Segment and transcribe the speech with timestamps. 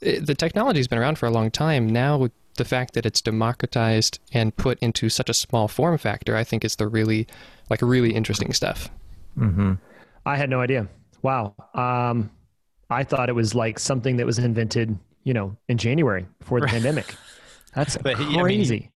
[0.00, 1.88] it, the technology's been around for a long time.
[1.88, 6.44] Now, the fact that it's democratized and put into such a small form factor, I
[6.44, 7.26] think is the really,
[7.68, 8.90] like, really interesting stuff.
[9.38, 9.74] Mm-hmm.
[10.26, 10.88] I had no idea.
[11.22, 11.54] Wow.
[11.74, 12.30] Um,
[12.90, 16.66] I thought it was like something that was invented, you know, in January before the
[16.66, 17.14] pandemic.
[17.74, 18.90] That's But he- I mean,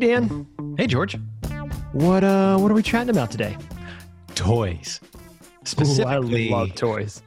[0.00, 0.46] Hey Dan,
[0.78, 1.18] Hey, George.
[1.92, 3.54] what uh what are we chatting about today?
[4.34, 4.98] Toys.
[5.04, 5.18] Ooh,
[5.64, 7.20] Specifically, I love toys.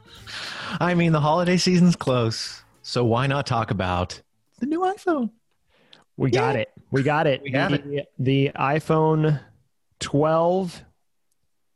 [0.80, 4.20] I mean, the holiday season's close, so why not talk about
[4.58, 5.30] the new iPhone?
[6.16, 6.72] We got it.
[6.90, 7.42] We got it.
[7.44, 9.38] We got the, The iPhone
[10.00, 10.82] 12.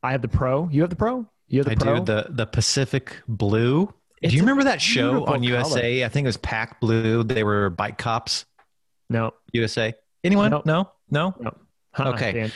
[0.02, 0.68] I have the Pro.
[0.68, 1.26] You have the Pro?
[1.46, 1.98] You have the I Pro?
[2.00, 3.94] do the the Pacific Blue.
[4.20, 6.02] It's do you remember that show on USA?
[6.04, 7.22] I think it was Pack Blue.
[7.22, 8.46] They were bike cops.
[9.08, 9.32] no.
[9.52, 9.94] USA.
[10.24, 10.50] Anyone?
[10.50, 10.66] Nope.
[10.66, 10.90] No.
[11.10, 11.34] No.
[11.44, 11.50] Uh-uh,
[12.12, 12.50] Okay.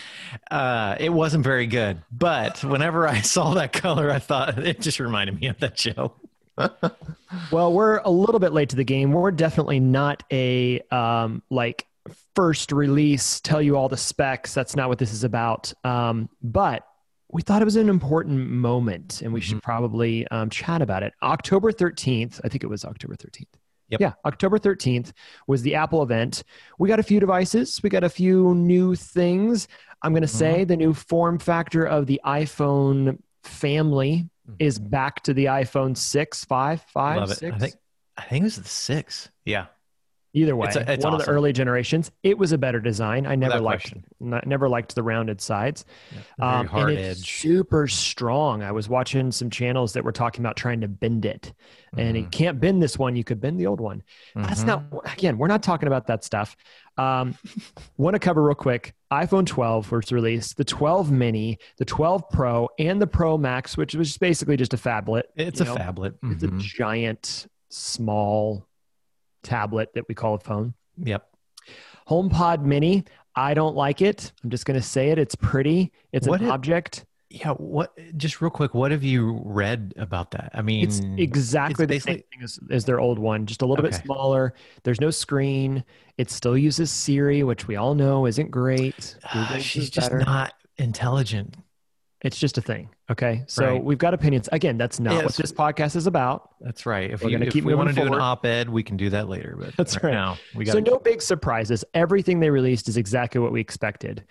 [0.51, 2.01] Uh, it wasn't very good.
[2.13, 6.15] But whenever I saw that color, I thought it just reminded me of that show.
[7.51, 9.10] Well, we're a little bit late to the game.
[9.13, 11.87] We're definitely not a um, like
[12.37, 14.52] first release, tell you all the specs.
[14.52, 15.73] That's not what this is about.
[15.82, 16.87] Um, but
[17.30, 19.49] we thought it was an important moment and we Mm-hmm.
[19.49, 21.15] should probably um, chat about it.
[21.23, 23.47] October 13th, I think it was October 13th.
[23.93, 24.01] Yep.
[24.01, 25.12] Yeah, October 13th
[25.46, 26.45] was the Apple event.
[26.79, 29.68] We got a few devices, we got a few new things.
[30.02, 30.68] I'm going to say mm-hmm.
[30.68, 34.88] the new form factor of the iPhone family is mm-hmm.
[34.88, 37.52] back to the iPhone 6, 5, 5, Love it.
[37.52, 37.74] I think
[38.16, 39.30] I think it was the six.
[39.45, 39.66] Yeah.
[40.35, 42.11] Either way, It's a- it's one of the early generations.
[42.23, 43.27] It was a better design.
[43.27, 44.05] I never liked, question.
[44.23, 45.85] n- never liked the rounded sides.
[46.38, 47.38] Very Um, hard and it's edge.
[47.41, 48.63] super strong.
[48.63, 51.53] I was watching some channels that were talking about trying to bend it,
[51.99, 52.16] and Mm-hmm.
[52.16, 53.15] you can't bend this one.
[53.15, 54.03] You could bend the old one.
[54.35, 54.85] That's not.
[55.13, 56.57] Again, we're not talking about that stuff.
[56.97, 57.35] Um,
[57.99, 58.95] Want to cover real quick?
[59.13, 60.57] iPhone 12 was released.
[60.57, 64.78] The 12 Mini, the 12 Pro, and the Pro Max, which was basically just a
[64.78, 65.25] phablet.
[65.37, 65.75] It's a know?
[65.77, 66.15] phablet.
[66.22, 66.59] It's a Mhm.
[66.59, 68.66] giant, small
[69.42, 70.75] tablet that we call a phone.
[70.98, 71.26] Yep.
[72.08, 73.04] HomePod Mini,
[73.34, 74.32] I don't like it.
[74.42, 75.19] I'm just going to say it.
[75.19, 75.92] It's pretty.
[76.12, 77.06] It's What an it- object.
[77.30, 77.53] Yeah.
[77.54, 77.97] What?
[78.19, 78.75] Just real quick.
[78.75, 80.50] What have you read about that?
[80.53, 83.82] I mean, It's exactly the same thing as, as their old one, just a little
[83.82, 84.53] bit smaller.
[84.82, 85.82] There's no screen.
[86.19, 89.16] It still uses Siri, which we all know isn't great.
[89.32, 90.22] Uh, Google's she's just better.
[90.26, 91.56] not intelligent.
[92.25, 92.88] It's just a thing.
[93.10, 93.43] Okay.
[93.49, 93.83] So Right.
[93.84, 94.49] we've got opinions.
[94.53, 96.50] Again, that's not what this podcast is about.
[96.60, 97.10] That's right.
[97.10, 99.10] If, We're you, gonna if keep we want to do an op-ed, we can do
[99.10, 99.56] that later.
[99.59, 100.12] But That's right.
[100.12, 101.84] now we got So no big surprises.
[101.94, 104.25] Everything they released is exactly what we expected,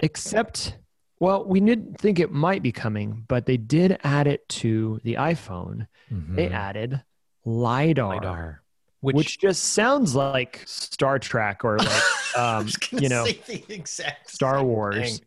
[0.00, 0.76] except,
[1.20, 5.14] well, we didn't think it might be coming, but they did add it to the
[5.14, 5.86] iPhone.
[6.10, 7.02] They added
[7.46, 8.24] LiDAR, Mm-hmm.
[8.26, 8.61] lidar,
[9.02, 12.02] which, just sounds like Star Trek or like,
[12.38, 15.18] um, you know, the exact Star Wars.
[15.18, 15.26] thing.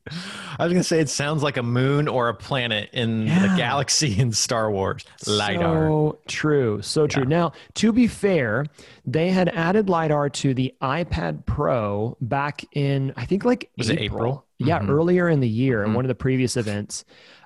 [0.58, 4.20] I was gonna say it sounds like a moon or a planet in the galaxy
[4.20, 5.04] in Star Wars.
[5.28, 5.88] Lidar.
[5.88, 6.82] So true.
[6.82, 7.26] So true.
[7.26, 8.66] Now, to be fair,
[9.06, 14.00] they had added LiDAR to the iPad Pro back in, I think, like Was it
[14.00, 14.44] April?
[14.58, 14.90] Yeah, Mhm.
[14.90, 15.96] earlier in the year in Mhm.
[15.96, 17.04] one of the previous events.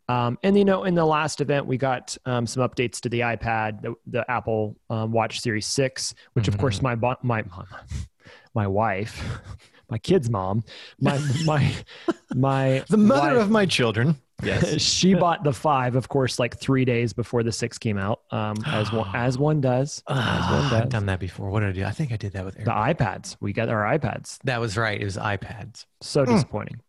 [0.09, 3.19] Um, and, you know, in the last event, we got um, some updates to the
[3.21, 6.61] iPad, the, the Apple um, Watch Series 6, which, of Mm-hmm.
[6.61, 7.43] course, my, bo- my,
[8.55, 9.23] my wife,
[9.89, 10.63] my kid's mom,
[10.99, 11.71] my, my,
[12.35, 14.15] my, the mother wife- of my children.
[14.41, 14.81] Yes.
[14.81, 18.55] she bought the five, of course, like three days before the six came out, um,
[18.65, 20.01] as one as one does.
[20.07, 20.81] as one Ah, does.
[20.81, 21.49] I've done that before.
[21.49, 21.83] What did I do?
[21.83, 22.55] I think I did that with.
[22.55, 24.39] The iPads, we got our iPads.
[24.45, 24.99] that was right.
[24.99, 25.85] It was iPads.
[26.01, 26.79] So disappointing.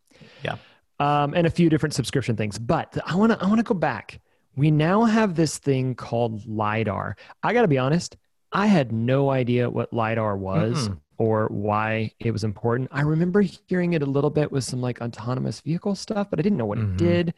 [0.45, 0.57] Yeah.
[1.01, 3.75] Um, and a few different subscription things, but I want to I want to go
[3.75, 4.21] back.
[4.57, 7.17] We now have this thing called lidar.
[7.43, 8.19] I got to be honest.
[8.53, 11.01] I had no idea what lidar was Mm-mm.
[11.19, 12.91] or why it was important.
[12.93, 16.43] I remember hearing it a little bit with some like autonomous vehicle stuff, but I
[16.43, 16.81] didn't know what Mhm.
[16.81, 17.35] it did.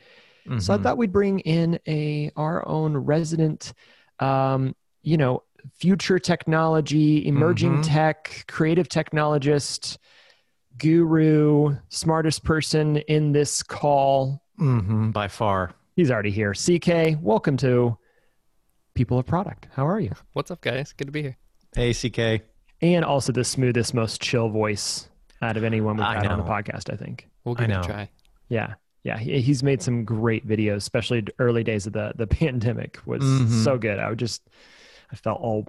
[0.56, 0.82] So I Mhm.
[0.82, 3.74] thought we'd bring in a our own resident,
[4.20, 7.80] um, you know, future technology, emerging Mhm.
[7.80, 9.98] tech, creative technologist,
[10.92, 14.42] guru, smartest person in this call.
[14.58, 15.72] Mhm, by far.
[15.94, 16.54] He's already here.
[16.54, 17.96] CK, welcome to
[18.94, 19.68] People of Product.
[19.74, 20.10] How are you?
[20.32, 20.92] What's up, guys?
[20.92, 21.36] Good to be here.
[21.76, 22.42] Hey, CK.
[22.80, 25.08] And also the smoothest, most chill voice
[25.40, 26.92] out of anyone we've I had on the podcast.
[26.92, 27.28] I think.
[27.44, 27.80] We'll I give it know.
[27.80, 28.10] a try.
[28.48, 28.74] Yeah.
[29.04, 33.22] Yeah, he, he's made some great videos, especially early days of the the pandemic was
[33.22, 33.62] Mhm.
[33.62, 34.00] so good.
[34.00, 34.42] I would just
[35.12, 35.68] I felt all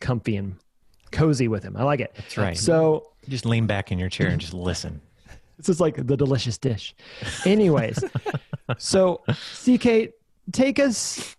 [0.00, 0.56] comfy and
[1.10, 1.76] cozy with him.
[1.76, 2.12] I like it.
[2.16, 2.56] That's right.
[2.56, 5.00] So Just lean back in your chair and just listen.
[5.56, 6.94] this is like the delicious dish.
[7.44, 8.02] Anyways,
[8.78, 9.22] so
[9.64, 10.12] CK,
[10.52, 11.34] take us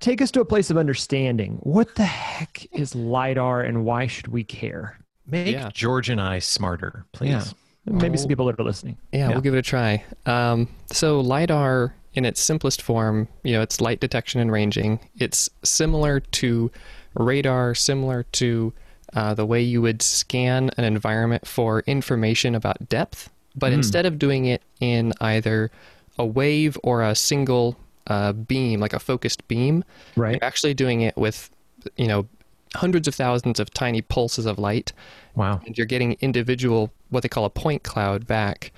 [0.00, 1.58] take us to a place of understanding.
[1.62, 4.98] What the heck is lidar, and why should we care?
[5.26, 5.70] Make Yeah.
[5.72, 7.30] George and I smarter, please.
[7.30, 7.44] Yeah.
[7.88, 8.98] Maybe some people that are listening.
[9.12, 9.28] Yeah, Yeah.
[9.30, 10.04] we'll give it a try.
[10.26, 14.98] Um, so lidar, in its simplest form, you know, it's light detection and ranging.
[15.18, 16.70] It's similar to
[17.16, 18.72] radar, similar to
[19.14, 24.18] uh, the way you would scan an environment for information about depth, but instead of
[24.18, 25.70] doing it in either
[26.18, 27.76] a wave or a single
[28.08, 29.84] uh, beam, like a focused beam,
[30.16, 30.32] Right.
[30.34, 31.50] you're actually doing it with,
[31.96, 32.26] you know,
[32.74, 34.92] hundreds of thousands of tiny pulses of light
[35.34, 35.60] Wow.
[35.64, 38.70] and you're getting individual what they call a point cloud back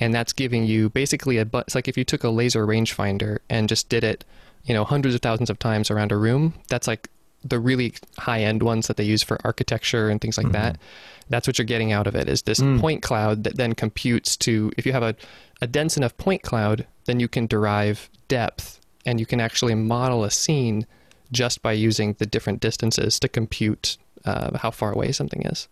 [0.00, 3.38] and that's giving you basically a but it's like if you took a laser rangefinder
[3.48, 4.24] and just did it
[4.64, 7.08] you know hundreds of thousands of times around a room that's like
[7.44, 10.54] the really high end ones that they use for architecture and things like mm-hmm.
[10.54, 10.78] that
[11.28, 12.80] that's what you're getting out of it is this mm.
[12.80, 15.14] point cloud that then computes to if you have a,
[15.60, 20.24] a dense enough point cloud then you can derive depth and you can actually model
[20.24, 20.86] a scene
[21.32, 25.68] just by using the different distances to compute uh, how far away something is.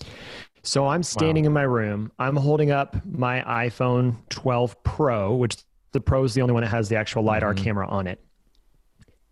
[0.62, 2.10] So I'm standing in my room.
[2.18, 5.56] I'm holding up my iPhone 12 Pro, which
[5.92, 7.64] the Pro is the only one that has the actual LiDAR mm-hmm.
[7.64, 8.20] camera on it.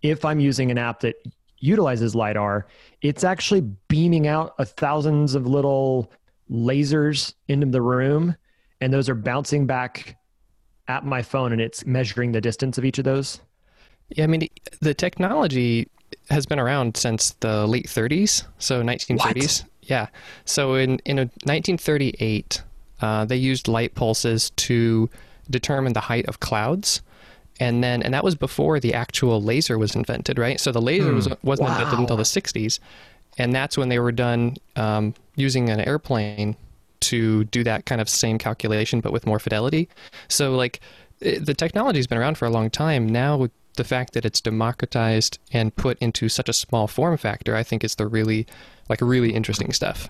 [0.03, 1.17] If I'm using an app that
[1.64, 2.66] utilizes LiDAR,
[3.00, 6.12] it's actually beaming out a thousands of little
[6.50, 8.37] lasers into the room,
[8.81, 10.19] and those are bouncing back
[10.88, 13.40] at my phone, and it's measuring the distance of each of those.
[14.11, 14.49] Yeah, I mean,
[14.81, 15.88] the technology
[16.28, 19.64] has been around since the late 30s, so 1930s.
[19.82, 20.08] Yeah.
[20.44, 22.62] So in in a 1938,
[23.00, 25.08] uh, they used light pulses to
[25.50, 27.02] determine the height of clouds,
[27.61, 30.61] and then and that was before the actual laser was invented, right?
[30.61, 32.81] So the laser was, wasn't invented until the 60s,
[33.39, 36.56] and that's when they were done um, using an airplane
[37.01, 39.89] to do that kind of same calculation, but with more fidelity.
[40.29, 40.81] So like
[41.21, 43.06] it, the technology's been around for a long time.
[43.06, 47.62] Now the fact that it's democratized and put into such a small form factor, I
[47.62, 48.47] think is the really
[48.89, 50.09] like really interesting stuff.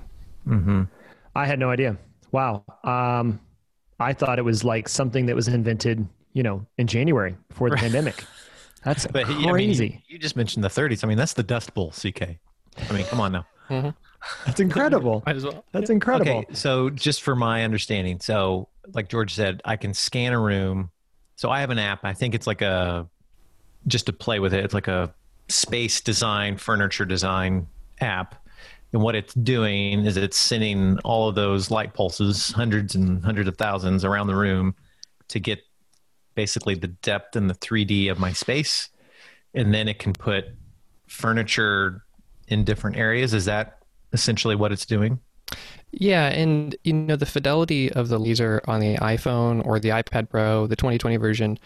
[1.35, 1.97] I had no idea.
[2.33, 2.65] Wow.
[2.85, 3.41] Um,
[4.01, 7.77] I thought it was like something that was invented, you know, in January before the
[7.77, 8.25] pandemic.
[8.85, 9.49] That's But crazy.
[9.49, 11.03] I mean, you, you just mentioned the 30s.
[11.03, 12.23] I mean, that's the Dust Bowl, CK.
[12.23, 13.47] I mean, come on now.
[13.71, 13.91] Mm-hmm.
[14.45, 15.23] That's incredible.
[15.27, 15.65] Might as well.
[15.73, 16.39] That's incredible.
[16.39, 20.91] Okay, so just for my understanding, so like George said, I can scan a room.
[21.37, 22.05] So I have an app.
[22.05, 23.09] I think it's like a
[23.87, 24.65] just to play with it.
[24.65, 25.15] It's like a
[25.49, 27.67] space design, furniture design
[28.01, 28.35] app.
[28.93, 33.49] And what it's doing is it's sending all of those light pulses, hundreds and hundreds
[33.49, 34.75] of thousands around the room
[35.29, 35.61] to get
[36.35, 38.89] basically the depth and the 3D of my space.
[39.55, 40.47] And then it can put
[41.07, 42.05] furniture
[42.49, 43.35] in different areas.
[43.35, 43.79] Is that
[44.13, 45.21] essentially what it's doing?
[45.93, 50.29] Yeah, and you know the fidelity of the laser on the iPhone or the iPad
[50.29, 51.59] Pro, the 2020 version,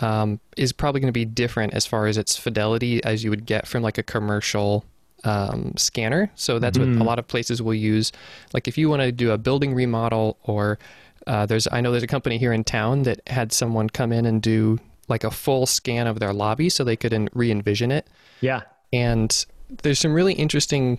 [0.00, 3.44] um, is probably going to be different as far as its fidelity as you would
[3.44, 4.84] get from like a commercial
[5.24, 6.30] um, scanner.
[6.34, 8.12] So that's what a lot of places will use.
[8.52, 10.78] Like if you want to do a building remodel, or
[11.26, 14.26] uh, there's I know there's a company here in town that had someone come in
[14.26, 14.78] and do
[15.08, 18.06] like a full scan of their lobby so they could en- re-envision it
[18.40, 18.62] Yeah.
[18.92, 19.44] and
[19.82, 20.98] there's some really interesting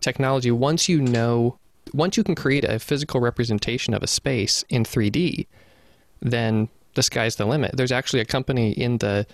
[0.00, 1.58] technology once you know
[1.92, 5.46] once you can create a physical representation of a space in 3D
[6.20, 9.26] then the sky's the limit there's actually a company in the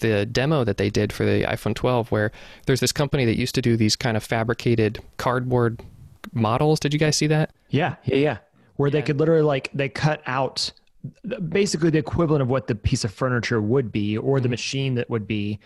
[0.00, 2.30] the demo that they did for the iPhone 12 where
[2.66, 5.80] there's this company that used to do these kind of fabricated cardboard
[6.32, 7.96] models did you guys see that Yeah.
[8.04, 8.16] Yeah.
[8.16, 8.38] Yeah.
[8.76, 10.70] Where they could literally like they cut out
[11.48, 14.50] basically the equivalent of what the piece of furniture would be or the mm-hmm.
[14.50, 15.58] machine that would be.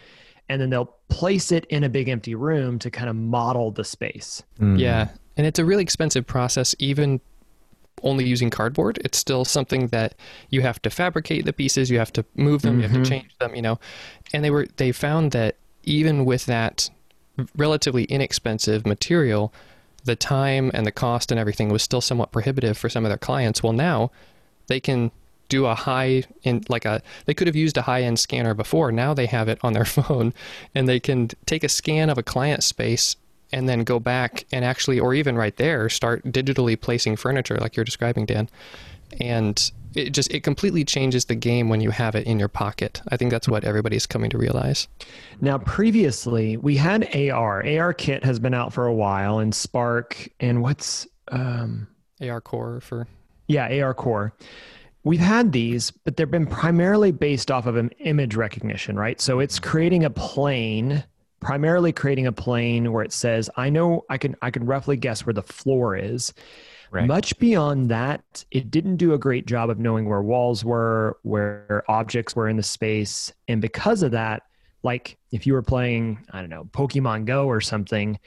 [0.48, 3.84] And then they'll place it in a big empty room to kind of model the
[3.84, 4.42] space.
[4.58, 4.78] Mm.
[4.80, 7.20] Yeah, and it's a really expensive process, even
[8.02, 8.98] only using cardboard.
[9.04, 10.14] It's still something that
[10.48, 13.04] you have to fabricate the pieces, you have to move them, you have to mm-hmm.
[13.04, 13.78] change them, you know.
[14.32, 16.90] And they were they found that even with that
[17.56, 19.52] relatively inexpensive material,
[20.04, 23.18] the time and the cost and everything was still somewhat prohibitive for some of their
[23.18, 23.62] clients.
[23.62, 24.10] Well, now
[24.66, 25.10] they can
[25.48, 28.92] do a high in like a they could have used a high end scanner before
[28.92, 30.32] now they have it on their phone
[30.74, 33.16] and they can take a scan of a client space
[33.52, 37.76] and then go back and actually or even right there start digitally placing furniture like
[37.76, 38.48] you're describing dan
[39.20, 43.02] and it just it completely changes the game when you have it in your pocket
[43.08, 44.88] i think that's what everybody's coming to realize
[45.40, 47.64] Now, previously we had AR.
[47.66, 51.88] AR Kit has been out for a while, and Spark, and what's um,
[52.20, 53.06] ar core for
[53.50, 54.32] yeah, AR Core.
[55.02, 59.20] We've had these, but they've been primarily based off of an image recognition, right?
[59.20, 61.02] So it's creating a plane,
[61.40, 65.26] primarily creating a plane where it says, "I know I can I can roughly guess
[65.26, 66.32] where the floor is."
[66.90, 67.06] Right.
[67.06, 71.84] Much beyond that, it didn't do a great job of knowing where walls were, where
[71.88, 73.32] objects were in the space.
[73.46, 74.42] And because of that,
[74.82, 78.18] like if you were playing, I don't know, Pokemon Go or something,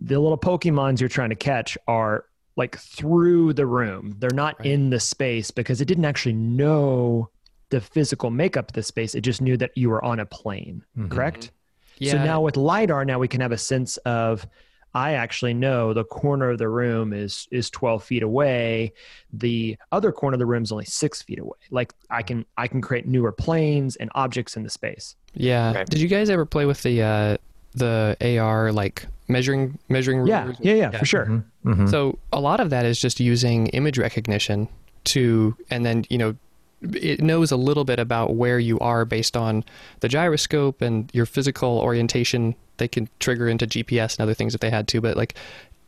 [0.00, 4.16] the little Pokemons you're trying to catch are like through the room.
[4.18, 4.68] They're not Right.
[4.70, 7.30] in the space because it didn't actually know
[7.70, 9.14] the physical makeup of the space.
[9.14, 11.10] It just knew that you were on a plane, Mhm.
[11.10, 11.52] correct?
[11.98, 12.12] Yeah.
[12.12, 14.46] So now with lidar, now we can have a sense of
[14.94, 18.92] I actually know the corner of the room is is 12 feet away.
[19.32, 21.58] The other corner of the room is only six feet away.
[21.70, 25.14] Like I can I can create newer planes and objects in the space.
[25.34, 25.72] yeah.
[25.74, 25.86] Right.
[25.88, 27.36] Did you guys ever play with the uh,
[27.74, 30.56] the AR like measuring measuring Yeah, rulers?
[30.60, 30.98] yeah, yeah, Yeah.
[30.98, 31.26] for sure.
[31.26, 31.44] Mhm.
[31.64, 31.90] Mhm.
[31.90, 34.66] So a lot of that is just using image recognition
[35.04, 36.34] to, and then you know,
[36.82, 39.64] it knows a little bit about where you are based on
[40.00, 42.54] the gyroscope and your physical orientation.
[42.78, 45.34] They can trigger into GPS and other things if they had to, but like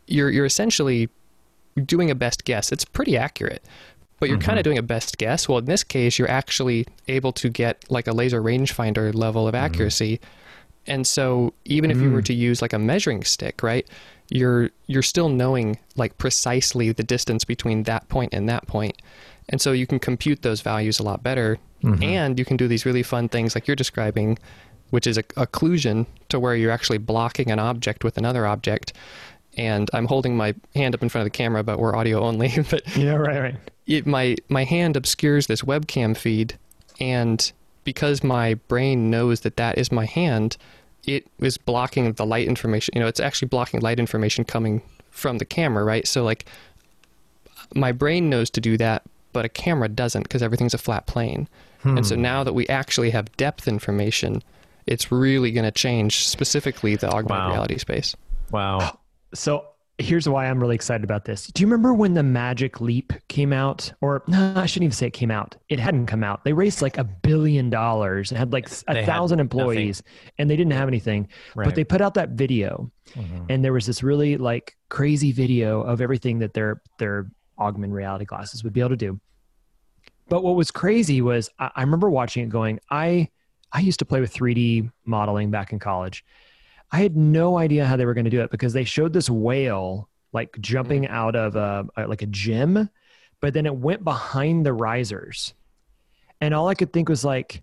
[0.06, 1.08] you're you're essentially
[1.84, 2.72] doing a best guess.
[2.72, 3.62] It's pretty accurate.
[4.20, 4.70] But you're kind of mm-hmm.
[4.70, 5.48] doing a best guess.
[5.48, 9.54] Well, in this case, you're actually able to get like a laser rangefinder level of
[9.54, 9.64] mm-hmm.
[9.64, 10.20] accuracy.
[10.86, 12.26] And so even if you were mm.
[12.26, 13.86] to use like a measuring stick, right?
[14.30, 19.00] You're you're still knowing like precisely the distance between that point and that point.
[19.48, 21.58] And so you can compute those values a lot better.
[21.82, 22.02] Mm-hmm.
[22.02, 24.38] And you can do these really fun things like you're describing,
[24.90, 28.92] which is a occlusion to where you're actually blocking an object with another object.
[29.56, 32.52] And I'm holding my hand up in front of the camera, but we're audio only.
[32.70, 33.56] but Yeah, right, right.
[33.86, 36.56] it, my my hand obscures this webcam feed,
[37.00, 37.52] and
[37.84, 40.56] because my brain knows that that is my hand,
[41.04, 42.92] it is blocking the light information.
[42.94, 46.06] You know, it's actually blocking light information coming from the camera, right?
[46.06, 46.46] So like,
[47.74, 51.48] my brain knows to do that, but a camera doesn't because everything's a flat plane.
[51.84, 54.40] And so now that we actually have depth information,
[54.86, 57.50] it's really going to change specifically the augmented Wow.
[57.50, 58.14] reality space.
[58.52, 58.98] Wow.
[59.34, 59.64] So
[59.98, 61.48] here's why I'm really excited about this.
[61.48, 63.92] Do you remember when the Magic Leap came out?
[64.00, 65.56] Or no, I shouldn't even say it came out.
[65.68, 66.44] It hadn't come out.
[66.44, 69.58] They raised like a billion dollars and had like a had thousand nothing.
[69.60, 70.02] employees,
[70.38, 71.26] and they didn't have anything.
[71.56, 71.64] Right.
[71.64, 73.46] But they put out that video, Mhm.
[73.48, 77.26] and there was this really like crazy video of everything that their their
[77.62, 79.20] augmented reality glasses would be able to do.
[80.28, 83.28] But what was crazy was I, I remember watching it going, I
[83.72, 86.24] I used to play with 3D modeling back in college.
[86.90, 89.30] I had no idea how they were going to do it because they showed this
[89.30, 92.88] whale like jumping out of a, like a gym,
[93.40, 95.54] but then it went behind the risers.
[96.40, 97.62] And all I could think was like,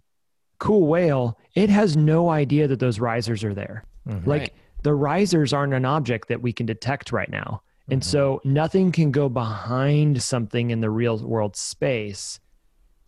[0.60, 3.84] cool whale, it has no idea that those risers are there.
[4.08, 4.25] Mhm.
[4.25, 4.53] Like Right.
[4.84, 7.62] the risers aren't an object that we can detect right now.
[7.91, 12.39] And so nothing can go behind something in the real world space.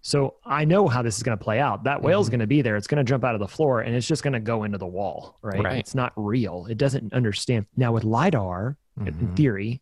[0.02, 1.84] So I know how this is going to play out.
[1.84, 2.76] That whale's going to be there.
[2.76, 4.80] It's going to jump out of the floor and it's just going to go into
[4.80, 5.64] the wall, right?
[5.64, 5.78] Right.
[5.78, 6.66] It's not real.
[6.68, 7.68] It doesn't understand.
[7.78, 9.36] Now with LiDAR, in Mhm.
[9.36, 9.82] theory,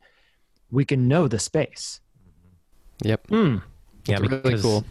[0.72, 2.01] we can know the space.
[3.03, 3.27] Yep.
[3.27, 3.62] Mm,
[4.08, 4.84] Yeah, really because cool.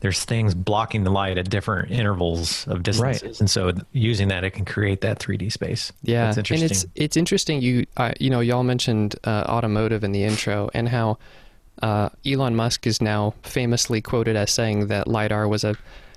[0.00, 4.50] There's things blocking the light at different intervals of distances, and so using that, it
[4.50, 5.92] can create that 3D space.
[6.02, 6.64] Yeah, That's interesting.
[6.64, 7.62] and it's it's interesting.
[7.62, 11.18] You uh, you know y'all mentioned uh, automotive in the intro and how
[11.82, 15.74] uh, Elon Musk is now famously quoted as saying that lidar was a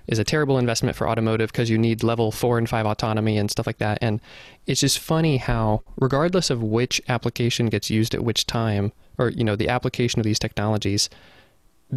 [0.07, 3.49] is a terrible investment for automotive because you need level four and five autonomy and
[3.49, 3.97] stuff like that.
[4.01, 4.19] And
[4.67, 9.43] it's just funny how regardless of which application gets used at which time, or you
[9.43, 11.09] know the application of these technologies,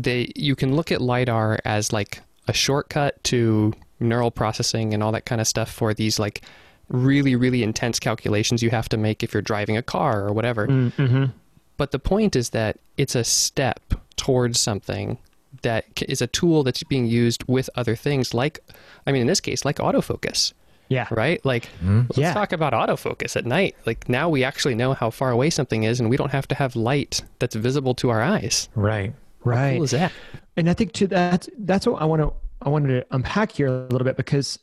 [0.02, 5.10] they you can look at lidar as like a shortcut to neural processing and all
[5.12, 6.42] that kind of stuff for these like
[6.88, 10.66] really really intense calculations you have to make if you're driving a car or whatever
[10.68, 11.32] mm, mhm.
[11.78, 15.18] but the point is that it's a step towards something
[15.62, 18.60] that is a tool that's being used with other things like
[19.06, 20.52] i mean in this case like autofocus
[20.88, 21.08] Yeah.
[21.10, 22.02] right like Mhm.
[22.10, 22.34] let's Yeah.
[22.34, 25.98] talk about autofocus at night like now we actually know how far away something is
[26.00, 29.12] and we don't have to have light that's visible to our eyes right.
[29.44, 29.74] How Right.
[29.74, 30.12] cool is that
[30.56, 33.68] And I think to that that's what I want to I wanted to unpack here
[33.68, 34.58] a little bit because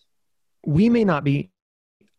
[0.66, 1.52] we may not be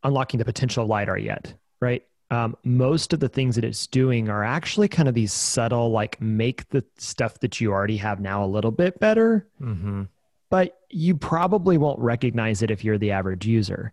[0.04, 2.04] unlocking the potential of lidar yet, right?
[2.30, 6.20] Um, most of the things that it's doing are actually kind of these subtle, like
[6.20, 10.04] make the stuff that you already have now a little bit better, hmm
[10.50, 13.92] but you probably won't recognize it if you're the average user.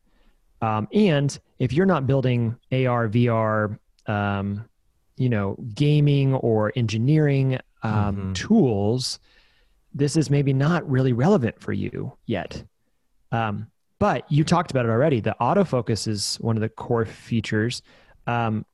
[0.61, 4.65] Um, and if you're not building AR, VR, um,
[5.17, 8.35] you know, gaming or engineering um, Mhm.
[8.35, 9.19] tools,
[9.93, 12.63] this is maybe not really relevant for you yet.
[13.31, 13.67] Um,
[13.99, 15.19] but you talked about it already.
[15.19, 17.81] The autofocus is one of the core features.
[18.27, 18.65] Um,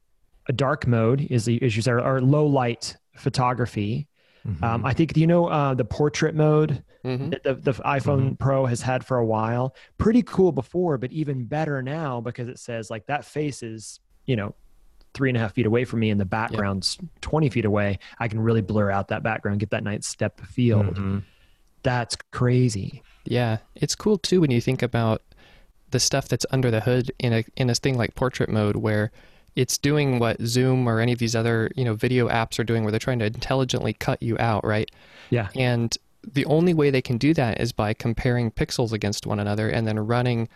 [0.47, 4.07] a dark mode is the issues are, or low light photography.
[4.47, 4.63] Mm-hmm.
[4.63, 8.37] Um, I think, do you know uh, the portrait mode hmm that the, the iPhone
[8.39, 9.75] Pro has had for a while?
[9.97, 14.35] Pretty cool before, but even better now because it says like that face is, you
[14.35, 14.55] know,
[15.13, 17.99] three and a half feet away from me and the background's 20 feet away.
[18.19, 20.95] I can really blur out that background, get that night step field.
[20.95, 21.23] Mhm.
[21.83, 23.01] That's crazy.
[23.25, 25.21] Yeah, it's cool too when you think about
[25.91, 29.11] the stuff that's under the hood in a in a thing like portrait mode, where
[29.55, 32.83] it's doing what Zoom or any of these other you know video apps are doing,
[32.83, 34.89] where they're trying to intelligently cut you out, right?
[35.29, 35.47] Yeah.
[35.55, 35.97] And
[36.29, 39.87] the only way they can do that is by comparing pixels against one another and
[39.87, 40.49] then running,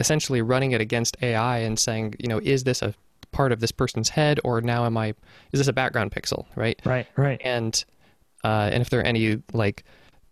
[0.00, 2.94] essentially running it against AI and saying, you know, is this a
[3.38, 5.14] part of this person's head or now am I,
[5.52, 6.76] is this a background pixel, right?
[6.84, 7.40] Right, right.
[7.44, 7.84] And
[8.42, 9.84] uh, and if there are any like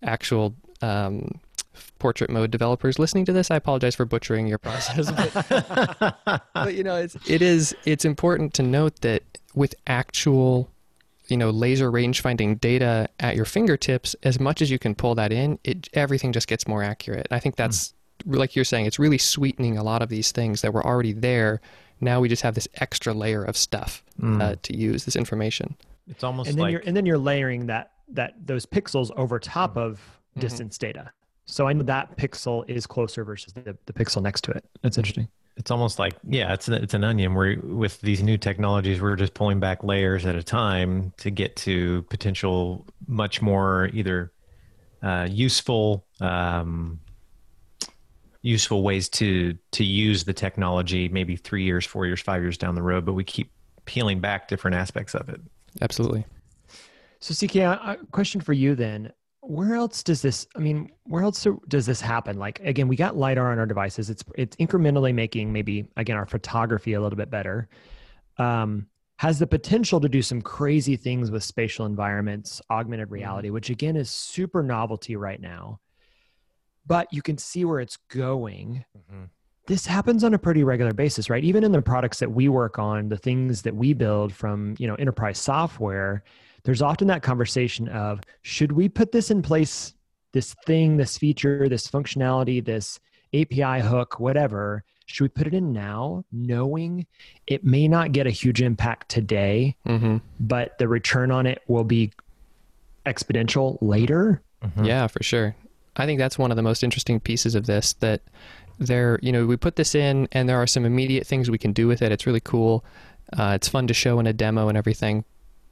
[0.02, 1.40] actual um,
[2.00, 5.12] portrait mode developers listening to this, I apologize for butchering your process.
[5.12, 9.22] But, but you know, it's it is it's important to note that
[9.54, 10.68] with actual
[11.28, 15.14] you know laser range finding data at your fingertips as much as you can pull
[15.16, 17.94] that in it everything just gets more accurate i think that's
[18.24, 18.36] mm.
[18.36, 21.60] like you're saying it's really sweetening a lot of these things that were already there
[22.00, 24.42] now we just have this extra layer of stuff mm.
[24.42, 25.76] uh, to use this information
[26.08, 29.38] it's almost and then like you're and then you're layering that that those pixels over
[29.38, 29.82] top mm.
[29.82, 30.40] of mm-hmm.
[30.40, 31.10] distance data
[31.44, 34.98] so i know that pixel is closer versus the, the pixel next to it that's
[34.98, 39.16] interesting it's almost like yeah it's it's an onion where with these new technologies we're
[39.16, 44.32] just pulling back layers at a time to get to potential much more either
[45.02, 46.98] uh, useful um,
[48.46, 52.76] useful ways to to use the technology maybe three years four years five years down
[52.76, 53.50] the road but we keep
[53.86, 55.40] peeling back different aspects of it.
[55.80, 56.26] Absolutely.
[57.20, 59.12] So ck a question for you then.
[59.40, 62.38] Where else does this i mean where else does this happen?
[62.38, 64.10] Like again we got lidar on our devices.
[64.10, 67.68] It's it's incrementally making maybe again our photography a little bit better.
[68.38, 68.86] Um,
[69.18, 73.14] has the potential to do some crazy things with spatial environments augmented mm-hmm.
[73.14, 75.80] reality which again is super novelty right now
[76.86, 79.24] but you can see where it's going mm-hmm.
[79.66, 82.78] this happens on a pretty regular basis right even in the products that we work
[82.78, 86.22] on the things that we build from you know enterprise software
[86.66, 89.94] there's often that conversation of should we put this in place,
[90.32, 92.98] this thing, this feature, this functionality, this
[93.32, 97.06] API hook, whatever, should we put it in now, knowing
[97.46, 100.16] it may not get a huge impact today, mm-hmm.
[100.40, 102.12] but the return on it will be
[103.06, 104.42] exponential later?
[104.64, 104.86] Mm-hmm.
[104.86, 105.54] Yeah, for sure.
[105.96, 108.22] I think that's one of the most interesting pieces of this that
[108.78, 111.72] there, you know, we put this in and there are some immediate things we can
[111.72, 112.12] do with it.
[112.12, 112.84] It's really cool.
[113.36, 115.24] Uh, it's fun to show in a demo and everything.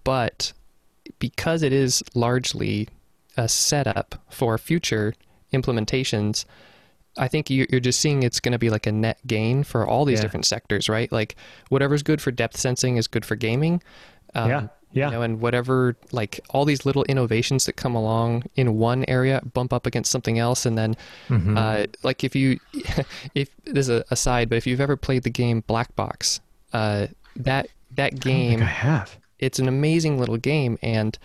[0.02, 0.52] But
[1.18, 2.88] because it is largely
[3.36, 5.14] a setup for future
[5.52, 6.44] implementations,
[7.16, 10.04] I think you're just seeing it's going to be like a net gain for all
[10.04, 10.22] these yeah.
[10.22, 11.10] different sectors, right?
[11.12, 11.36] Like
[11.68, 13.82] whatever's good for depth sensing is good for gaming.
[14.34, 14.66] Um, yeah.
[14.94, 15.06] Yeah.
[15.06, 19.42] You know, and whatever, like all these little innovations that come along in one area
[19.52, 20.64] bump up against something else.
[20.64, 20.96] And then,
[21.28, 21.58] mm-hmm.
[21.58, 22.58] uh, like if you,
[23.34, 26.40] if there's a aside, but if you've ever played the game Black Box,
[26.72, 28.62] uh, that, that game.
[28.62, 31.18] I, I have it's an amazing little game and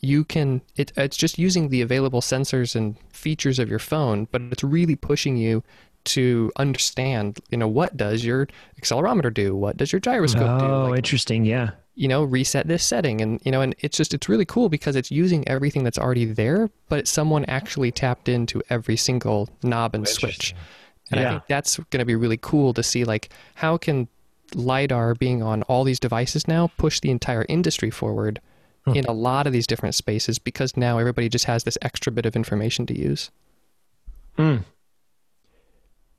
[0.00, 4.40] you can it, it's just using the available sensors and features of your phone but
[4.42, 5.62] it's really pushing you
[6.06, 8.48] to understand you know what does your
[8.80, 12.66] accelerometer do what does your gyroscope oh, do oh like, interesting yeah you know reset
[12.68, 15.84] this setting and you know and it's just it's really cool because it's using everything
[15.84, 20.54] that's already there but someone actually tapped into every single knob and switch
[21.10, 21.26] and yeah.
[21.26, 24.08] i think that's going to be really cool to see like how can
[24.54, 28.40] lidar being on all these devices now push the entire industry forward
[28.86, 28.94] hmm.
[28.94, 32.24] in a lot of these different spaces because now everybody just has this extra bit
[32.26, 33.30] of information to use.
[34.36, 34.58] Hmm.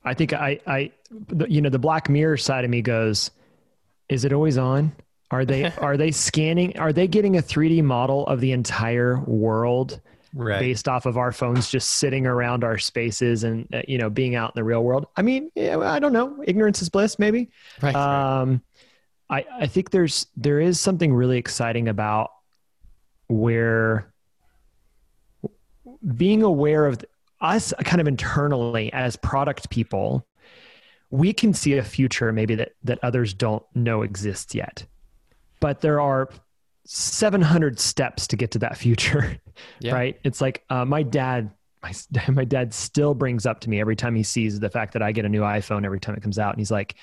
[0.04, 0.92] I think I, I,
[1.48, 3.30] you know, the Black Mirror side of me goes,
[4.08, 4.92] is it always on?
[5.30, 6.78] Are they, are they scanning?
[6.78, 10.00] Are they getting a 3D model of the entire world
[10.34, 10.60] right.
[10.60, 14.34] based off of our phones just sitting around our spaces and uh, you know being
[14.34, 15.06] out in the real world.
[15.16, 16.42] I mean, yeah, I don't know.
[16.44, 17.50] Ignorance is bliss, maybe.
[17.80, 17.94] Right.
[17.94, 18.62] Um,
[19.30, 22.30] I I think there's there is something really exciting about
[23.28, 24.12] where
[26.14, 27.04] being aware of
[27.40, 30.26] us kind of internally as product people
[31.10, 34.84] we can see a future maybe that that others don't know exists yet
[35.60, 36.28] but there are
[36.84, 39.38] 700 steps to get to that future
[39.80, 39.94] yeah.
[39.94, 41.50] right it's like uh, my dad
[41.82, 41.92] my,
[42.28, 45.12] my dad still brings up to me every time he sees the fact that i
[45.12, 46.96] get a new iphone every time it comes out and he's like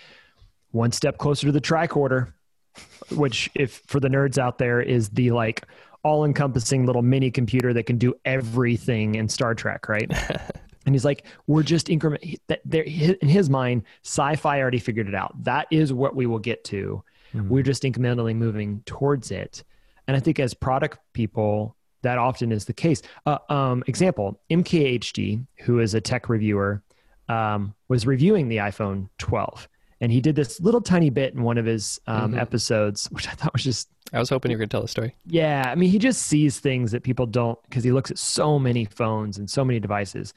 [0.71, 2.33] one step closer to the tricorder
[3.11, 5.65] which if for the nerds out there is the like
[6.05, 10.09] all encompassing little mini computer that can do everything in star trek right
[10.85, 12.23] and he's like we're just increment
[12.71, 17.03] in his mind sci-fi already figured it out that is what we will get to
[17.33, 17.49] mm-hmm.
[17.49, 19.63] we're just incrementally moving towards it
[20.07, 23.01] and I think as product people, that often is the case.
[23.25, 26.83] Uh, um, example, MKBHD, who is a tech reviewer,
[27.27, 29.67] um, was reviewing the iPhone 12.
[30.01, 32.39] And he did this little tiny bit in one of his um, mm-hmm.
[32.39, 33.89] episodes, which I thought was just.
[34.13, 35.15] I was hoping you were going to tell the story.
[35.25, 35.63] Yeah.
[35.67, 38.85] I mean, he just sees things that people don't because he looks at so many
[38.85, 40.33] phones and so many devices.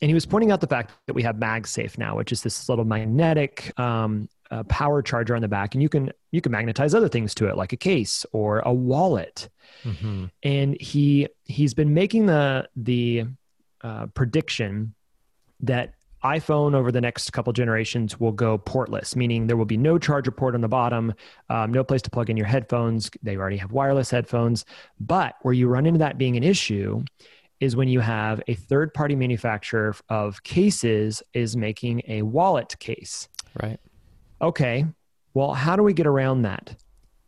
[0.00, 2.68] And he was pointing out the fact that we have MagSafe now, which is this
[2.68, 6.94] little magnetic um, a power charger on the back, and you can you can magnetize
[6.94, 9.48] other things to it, like a case or a wallet.
[9.84, 10.26] Mm-hmm.
[10.42, 13.24] And he he's been making the the
[13.82, 14.94] uh, prediction
[15.60, 19.98] that iPhone over the next couple generations will go portless, meaning there will be no
[19.98, 21.12] charger port on the bottom,
[21.50, 23.10] um, no place to plug in your headphones.
[23.22, 24.64] They already have wireless headphones.
[24.98, 27.04] But where you run into that being an issue
[27.60, 33.28] is when you have a third party manufacturer of cases is making a wallet case.
[33.62, 33.78] Right.
[34.40, 34.86] Okay.
[35.34, 36.74] Well, how do we get around that?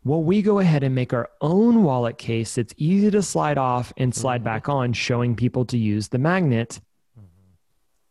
[0.03, 3.91] Well, we go ahead and make our own wallet case that's easy to slide off
[3.97, 4.45] and slide Mhm.
[4.45, 6.79] back on, showing people to use the magnet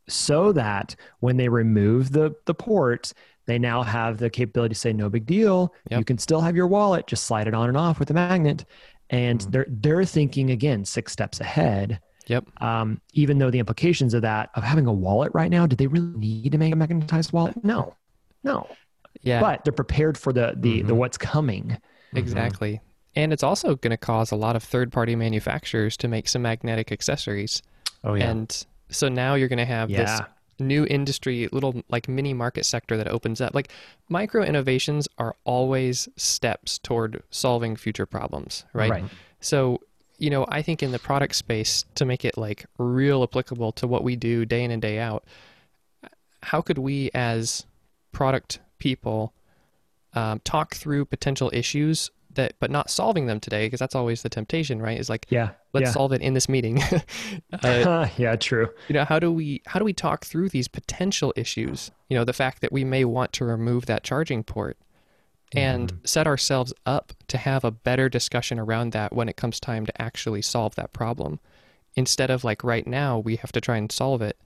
[0.08, 3.12] so that when they remove the, the port,
[3.46, 5.72] they now have the capability to say, no big deal.
[5.90, 5.98] Yep.
[6.00, 8.64] You can still have your wallet, just slide it on and off with the magnet.
[9.10, 9.50] And Mhm.
[9.52, 12.00] they're, they're thinking again, six steps ahead.
[12.26, 12.44] Yep.
[12.60, 15.86] Um, even though the implications of that, of having a wallet right now, did they
[15.86, 17.62] really need to make a magnetized wallet?
[17.64, 17.94] No,
[18.42, 18.66] no.
[19.22, 19.40] Yeah.
[19.40, 20.96] But they're prepared for the, the, the Mhm.
[20.96, 21.78] what's coming.
[22.14, 22.80] Exactly.
[23.14, 26.42] And it's also going to cause a lot of third party manufacturers to make some
[26.42, 27.62] magnetic accessories.
[28.02, 28.28] Oh yeah.
[28.30, 30.20] And so now you're going to have this
[30.58, 33.54] new industry, little like mini market sector that opens up.
[33.54, 33.70] Like
[34.08, 38.90] micro innovations are always steps toward solving future problems, right?
[38.90, 39.04] Right.
[39.40, 39.80] So,
[40.18, 43.86] you know, I think in the product space to make it like real applicable to
[43.86, 45.24] what we do day in and day out,
[46.42, 47.66] how could we as
[48.12, 49.34] product people
[50.14, 54.28] um, talk through potential issues that, but not solving them today, because that's always the
[54.28, 54.98] temptation, right?
[54.98, 55.50] Is like, Yeah.
[55.74, 55.92] let's yeah.
[55.92, 56.80] solve it in this meeting.
[57.62, 58.68] uh, yeah, true.
[58.88, 62.24] you know how do we how do we talk through these potential issues you know
[62.24, 64.76] the fact that we may want to remove that charging port
[65.54, 69.86] and set ourselves up to have a better discussion around that when it comes time
[69.86, 71.38] to actually solve that problem
[71.94, 74.36] instead of like right now we have to try and solve it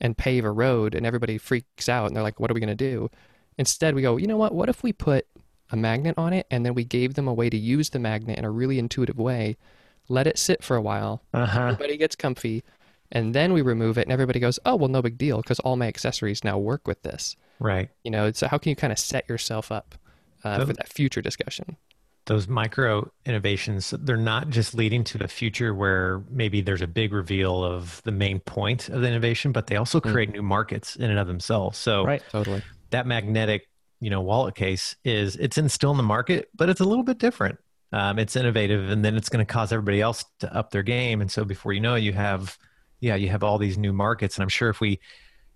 [0.00, 2.68] and pave a road and everybody freaks out and they're like what are we going
[2.68, 3.08] to do
[3.56, 5.26] instead we go you know what what if we put
[5.70, 8.38] a magnet on it and then we gave them a way to use the magnet
[8.38, 9.56] in a really intuitive way
[10.08, 11.60] let it sit for a while Uh huh.
[11.60, 12.62] everybody gets comfy
[13.12, 15.76] and then we remove it and everybody goes oh well no big deal because all
[15.76, 17.90] my accessories now work with this right.
[18.04, 19.94] you know so how can you kind of set yourself up
[20.44, 21.76] uh, for that future discussion
[22.26, 27.12] those micro innovations they're not just leading to a future where maybe there's a big
[27.12, 30.12] reveal of the main point of the innovation but they also Mm.
[30.12, 32.22] create new markets in and of themselves so Right.
[32.28, 33.68] totally that magnetic
[34.00, 37.04] you know wallet case is it's in still in the market but it's a little
[37.04, 37.58] bit different.
[37.90, 41.22] Um, it's innovative and then it's going to cause everybody else to up their game.
[41.22, 42.58] And so before you know it you have
[43.00, 44.36] yeah you have all these new markets.
[44.36, 45.00] And i'm sure if we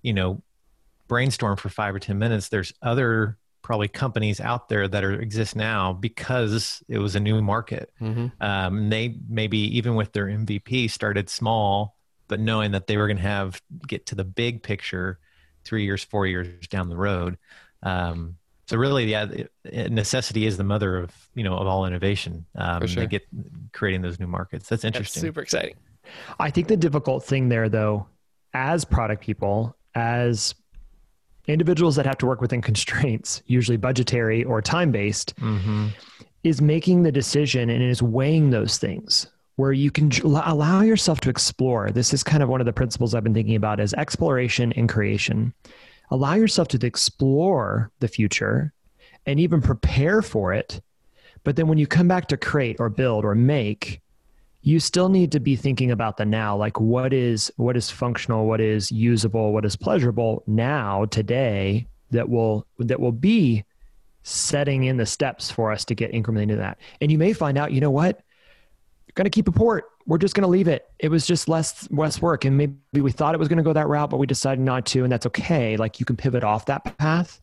[0.02, 0.42] you know
[1.08, 5.54] brainstorm for five or ten minutes there's other probably companies out there that are exist
[5.54, 7.92] now because it was a new market.
[8.00, 8.26] Mm-hmm.
[8.40, 11.96] um, and they maybe even with their mvp started small
[12.28, 15.18] but knowing that they were going to have get to the big picture
[15.64, 17.36] three years four years down the road
[17.82, 21.84] um, so really yeah it- it- necessity is the mother of you know of all
[21.86, 23.02] innovation um, For sure.
[23.02, 23.26] they get
[23.72, 25.74] creating those new markets that's that's interesting super exciting
[26.38, 28.06] I think the difficult thing there, though,
[28.54, 30.54] as product people, as
[31.46, 35.88] individuals that have to work within constraints, usually budgetary or time based, mm-hmm.
[36.44, 41.20] is making the decision and is weighing those things where you can j- allow yourself
[41.20, 41.90] to explore.
[41.90, 44.88] This is kind of one of the principles I've been thinking about as exploration and
[44.88, 45.52] creation.
[46.10, 48.72] Allow yourself to explore the future
[49.26, 50.80] and even prepare for it.
[51.44, 54.00] But then when you come back to create or build or make,
[54.62, 56.56] you still need to be thinking about the now.
[56.56, 58.46] Like what is what is functional?
[58.46, 59.52] What is usable?
[59.52, 63.64] What is pleasurable now today that will that will be
[64.22, 66.78] setting in the steps for us to get incrementally into that?
[67.00, 68.22] And you may find out you know what
[69.14, 69.84] going to keep a port.
[70.06, 70.90] We're just going to leave it.
[70.98, 72.44] It was just less less work.
[72.44, 74.86] And maybe we thought it was going to go that route but we decided not
[74.86, 75.76] to and that's okay.
[75.76, 77.40] Like you can pivot off that path.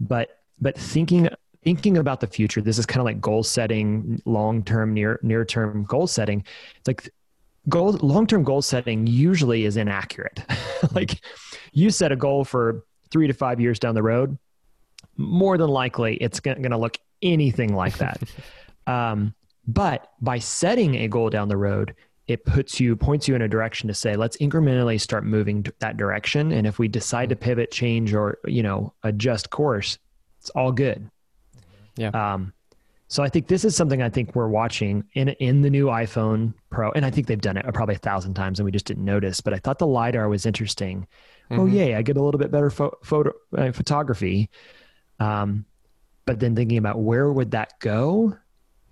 [0.00, 1.28] But but thinking
[1.64, 5.44] thinking about the future this is kind of like goal setting long term near near
[5.44, 6.44] term goal setting.
[6.76, 7.10] It's like
[7.68, 10.44] goal long term goal setting usually is inaccurate.
[10.94, 11.20] Like
[11.72, 14.38] you set a goal for 3 to 5 years down the road
[15.16, 18.22] more than likely it's going to look anything like that.
[18.86, 19.34] Um,
[19.68, 21.94] but by setting a goal down the road
[22.26, 25.96] it puts you points you in a direction to say let's incrementally start moving that
[25.96, 29.98] direction and if we decide to pivot change or you know adjust course
[30.40, 31.08] it's all good
[31.96, 32.08] Yeah.
[32.10, 32.52] um,
[33.10, 36.52] so I think this is something I think we're watching in in the new iPhone
[36.68, 39.06] Pro, and I think they've done it probably a thousand times, and we just didn't
[39.06, 39.40] notice.
[39.40, 41.06] But I thought the lidar was interesting.
[41.50, 41.72] Oh Mhm.
[41.72, 44.50] yay, I get a little bit better pho- photo uh, photography.
[45.20, 45.64] Um,
[46.26, 48.36] but then thinking about where would that go?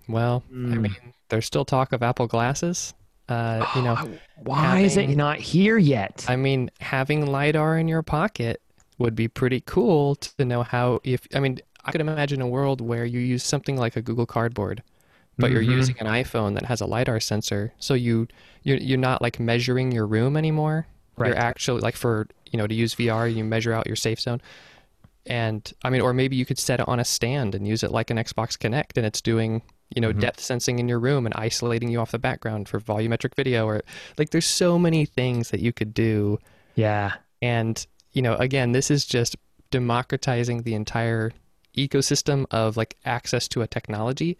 [0.07, 0.81] Well i Mm.
[0.81, 2.93] mean there's still talk of apple glasses
[3.29, 6.25] uh, you know Why is it not here yet?
[6.29, 8.61] I mean, having LiDAR in your pocket
[8.99, 12.79] would be pretty cool to know how if I mean, I could imagine a world
[12.79, 14.81] where you use something like a Google Cardboard,
[15.37, 15.71] but you're Mhm.
[15.79, 18.27] using an iPhone that has a lidar sensor, so you
[18.63, 20.87] you're, you're not like measuring your room anymore.
[21.17, 21.27] Right.
[21.29, 24.41] You're actually like for you know to use VR, you measure out your safe zone,
[25.25, 27.91] and I mean, or maybe you could set it on a stand and use it
[27.91, 29.61] like an Xbox Kinect, and it's doing
[29.95, 30.19] you know Mhm.
[30.19, 33.81] depth sensing in your room and isolating you off the background for volumetric video, or
[34.17, 36.39] like there's so many things that you could do
[36.75, 37.13] Yeah.
[37.41, 39.35] and, you know, again, this is just
[39.71, 41.31] democratizing the entire
[41.77, 44.37] ecosystem of like access to a technology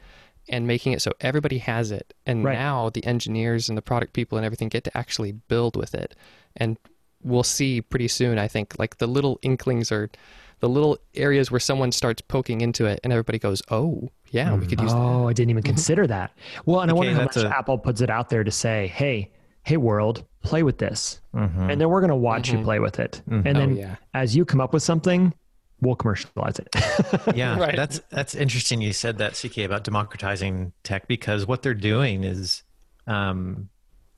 [0.49, 2.13] and making it so everybody has it.
[2.25, 2.53] And Right.
[2.57, 6.15] now the engineers and the product people and everything get to actually build with it.
[6.55, 6.77] And
[7.23, 10.09] we'll see pretty soon, I think, like the little inklings or
[10.59, 14.65] the little areas where someone starts poking into it and everybody goes, oh, yeah, we
[14.65, 14.97] could use that.
[14.99, 16.31] Oh, I didn't even consider that.
[16.65, 19.31] Well, and I wonder how much a- Apple puts it out there to say, "Hey,
[19.63, 21.71] hey, world, play with this," Mhm.
[21.71, 22.63] and then we're going to watch you Mhm.
[22.63, 23.45] play with it, Mhm.
[23.45, 23.95] and Oh, then yeah.
[24.13, 25.33] as you come up with something,
[25.79, 26.67] we'll commercialize it.
[27.35, 27.75] yeah Right.
[27.75, 32.63] that's that's interesting you said that ck about democratizing tech because what they're doing is
[33.05, 33.69] um,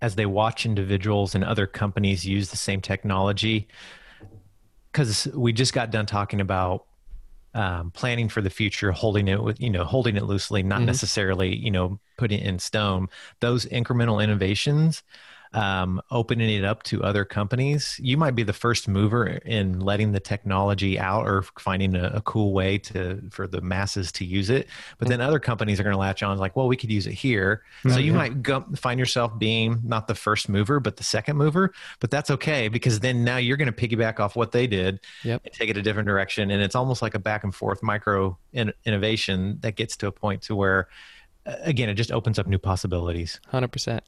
[0.01, 3.67] as they watch individuals and other companies use the same technology
[4.91, 6.85] because we just got done talking about
[7.55, 10.85] um, planning for the future holding it with you know holding it loosely not Mhm.
[10.85, 13.07] necessarily you know putting it in stone
[13.41, 15.03] those incremental innovations
[15.53, 17.99] um, opening it up to other companies.
[18.01, 22.21] You might be the first mover in letting the technology out or finding a, a
[22.21, 24.67] cool way to for the masses to use it.
[24.99, 27.13] But then other companies are going to latch on, like, well, we could use it
[27.13, 27.63] here.
[27.89, 31.73] So you might go, find yourself being not the first mover, but the second mover.
[31.99, 35.41] But that's okay because then now you're going to piggyback off what they did Yep.
[35.45, 36.51] and take it a different direction.
[36.51, 40.11] And it's almost like a back and forth micro in, innovation that gets to a
[40.11, 40.87] point to where,
[41.45, 43.39] uh, again, it just opens up new possibilities.
[43.51, 44.01] 100%.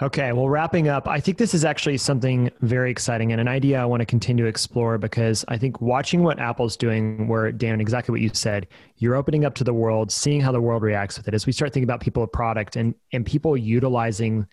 [0.00, 3.80] Okay, well, wrapping up, I think this is actually something very exciting and an idea
[3.80, 7.80] I want to continue to explore because I think watching what Apple's doing, where Dan,
[7.80, 11.18] exactly what you said, you're opening up to the world, seeing how the world reacts
[11.18, 11.34] with it.
[11.34, 14.46] As we start thinking about people of product and and people utilizing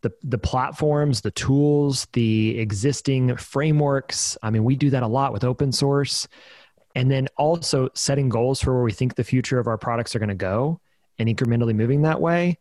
[0.00, 4.38] the the platforms, the tools, the existing frameworks.
[4.42, 6.26] I mean, we do that a lot with open source,
[6.94, 10.18] and then also setting goals for where we think the future of our products are
[10.18, 10.80] going to go,
[11.18, 12.58] and incrementally moving that way.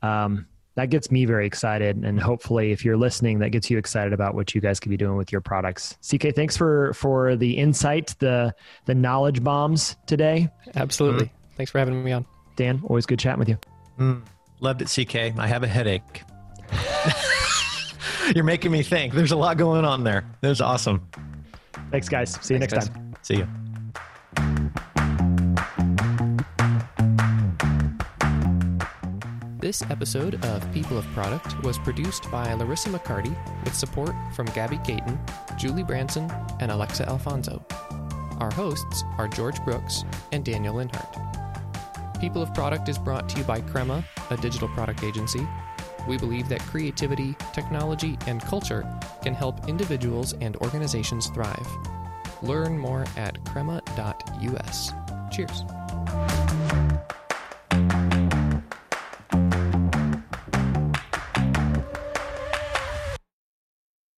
[0.00, 0.46] Um,
[0.78, 4.36] that gets me very excited and hopefully if you're listening that gets you excited about
[4.36, 8.14] what you guys could be doing with your products ck thanks for for the insight
[8.20, 11.32] the the knowledge bombs today Absolutely.
[11.56, 12.24] Thanks for having me on.
[12.54, 13.58] dan always good chatting with you
[13.98, 14.22] Mm,
[14.60, 15.36] loved it, CK.
[15.36, 16.22] I have a headache.
[18.36, 19.12] You're making me think.
[19.12, 20.24] There's a lot going on there.
[20.40, 21.08] That was awesome.
[21.90, 22.88] thanks guys see you Thanks, next guys.
[22.94, 23.48] time See you.
[29.68, 34.78] This episode of People of Product was produced by Larissa McCarty with support from Gabby
[34.78, 35.20] Caton,
[35.58, 37.62] Julie Branson, and Alexa Alfonso.
[38.40, 42.18] Our hosts are George Brooks and Daniel Linhart.
[42.18, 45.46] People of Product is brought to you by Crema, a digital product agency.
[46.08, 48.88] We believe that creativity, technology, and culture
[49.22, 51.68] can help individuals and organizations thrive.
[52.40, 54.92] Learn more at crema.us.
[55.30, 55.62] Cheers.